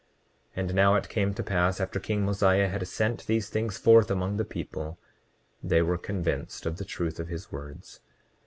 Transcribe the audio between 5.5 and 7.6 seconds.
they were convinced of the truth of his